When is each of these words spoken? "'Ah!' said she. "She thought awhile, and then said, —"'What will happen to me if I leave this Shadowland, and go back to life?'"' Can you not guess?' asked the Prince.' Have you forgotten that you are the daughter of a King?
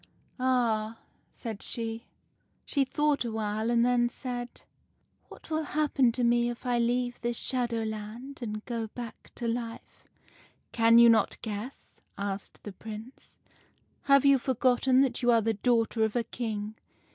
"'Ah!' 0.39 0.97
said 1.31 1.61
she. 1.61 2.07
"She 2.65 2.83
thought 2.83 3.23
awhile, 3.23 3.69
and 3.69 3.85
then 3.85 4.09
said, 4.09 4.63
—"'What 5.29 5.51
will 5.51 5.61
happen 5.61 6.11
to 6.13 6.23
me 6.23 6.49
if 6.49 6.65
I 6.65 6.79
leave 6.79 7.21
this 7.21 7.37
Shadowland, 7.37 8.39
and 8.41 8.65
go 8.65 8.87
back 8.87 9.29
to 9.35 9.47
life?'"' 9.47 10.07
Can 10.71 10.97
you 10.97 11.07
not 11.07 11.37
guess?' 11.43 12.01
asked 12.31 12.63
the 12.63 12.73
Prince.' 12.73 13.35
Have 14.09 14.25
you 14.25 14.39
forgotten 14.39 15.01
that 15.01 15.21
you 15.21 15.29
are 15.29 15.41
the 15.41 15.53
daughter 15.53 16.03
of 16.03 16.15
a 16.15 16.23
King? 16.23 16.73